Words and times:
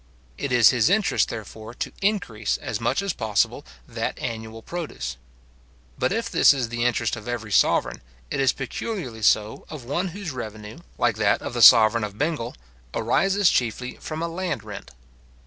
It 0.35 0.51
is 0.51 0.71
his 0.71 0.89
interest, 0.89 1.29
therefore, 1.29 1.75
to 1.75 1.91
increase 2.01 2.57
as 2.57 2.81
much 2.81 3.03
as 3.03 3.13
possible 3.13 3.63
that 3.87 4.17
annual 4.17 4.63
produce. 4.63 5.15
But 5.95 6.11
if 6.11 6.27
this 6.27 6.55
is 6.55 6.69
the 6.69 6.83
interest 6.85 7.15
of 7.15 7.27
every 7.27 7.51
sovereign, 7.51 8.01
it 8.31 8.39
is 8.39 8.51
peculiarly 8.51 9.21
so 9.21 9.63
of 9.69 9.85
one 9.85 10.07
whose 10.07 10.31
revenue, 10.31 10.79
like 10.97 11.17
that 11.17 11.43
of 11.43 11.53
the 11.53 11.61
sovereign 11.61 12.03
of 12.03 12.17
Bengal, 12.17 12.55
arises 12.95 13.51
chiefly 13.51 13.95
from 14.01 14.23
a 14.23 14.27
land 14.27 14.63
rent. 14.63 14.89